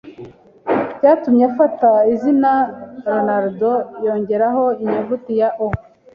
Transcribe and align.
byatumye 0.97 1.43
afata 1.51 1.89
izina 2.13 2.51
Ronald 3.05 3.59
yongeraho 4.05 4.63
inyuguti 4.83 5.31
ya 5.39 5.49
o 5.65 5.67